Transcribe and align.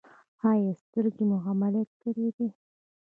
ایا 0.49 0.71
سترګې 0.81 1.23
مو 1.29 1.37
عملیات 1.49 1.89
کړي 2.01 2.27
دي؟ 2.35 2.47